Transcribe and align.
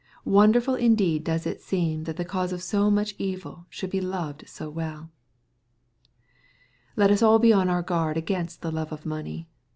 Wonderful 0.25 0.73
indeed 0.73 1.23
does 1.23 1.45
it 1.45 1.61
seem 1.61 2.05
that 2.05 2.17
the 2.17 2.25
cause 2.25 2.51
of 2.51 2.63
so 2.63 2.89
much 2.89 3.15
eviljhould 3.19 3.91
be 3.91 4.01
loved 4.01 4.43
so 4.47 4.67
well 4.67 5.11
Let 6.95 7.11
us 7.11 7.21
all 7.21 7.37
be 7.37 7.53
on 7.53 7.69
our 7.69 7.83
guard 7.83 8.17
against 8.17 8.63
the 8.63 8.71
love 8.71 8.91
of 8.91 9.05
money. 9.05 9.47